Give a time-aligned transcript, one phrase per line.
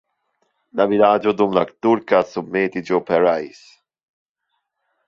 [0.79, 3.65] La vilaĝo dum la turka submetiĝo pereis.